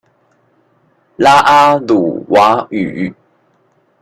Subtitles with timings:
[1.15, 3.13] 拉阿魯哇語